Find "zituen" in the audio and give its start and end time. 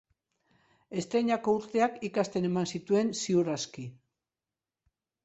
2.77-3.13